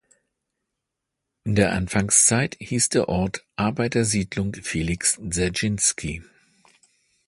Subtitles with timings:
[1.43, 6.23] In der Anfangszeit hieß der Ort „Arbeitersiedlung Felix Dserschinski“.